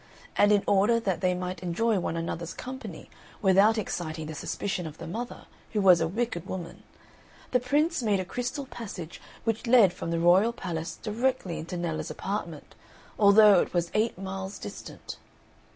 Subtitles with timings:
[0.35, 3.07] And in order that they might enjoy one another's company
[3.39, 6.81] without exciting the suspicion of the mother, who was a wicked woman,
[7.51, 12.09] the Prince made a crystal passage which led from the royal palace directly into Nella's
[12.09, 12.73] apartment,
[13.19, 15.17] although it was eight miles distant.